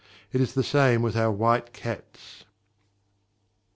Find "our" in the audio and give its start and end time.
1.15-1.29